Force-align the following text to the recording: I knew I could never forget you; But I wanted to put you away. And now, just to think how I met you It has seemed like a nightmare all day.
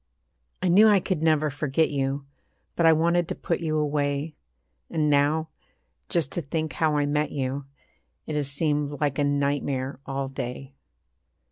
I 0.63 0.67
knew 0.67 0.87
I 0.87 0.99
could 0.99 1.21
never 1.21 1.51
forget 1.51 1.91
you; 1.91 2.25
But 2.75 2.87
I 2.87 2.91
wanted 2.91 3.27
to 3.27 3.35
put 3.35 3.59
you 3.59 3.77
away. 3.77 4.33
And 4.89 5.11
now, 5.11 5.49
just 6.09 6.31
to 6.31 6.41
think 6.41 6.73
how 6.73 6.97
I 6.97 7.05
met 7.05 7.29
you 7.29 7.65
It 8.25 8.35
has 8.35 8.49
seemed 8.51 8.99
like 8.99 9.19
a 9.19 9.23
nightmare 9.23 9.99
all 10.07 10.27
day. 10.27 10.73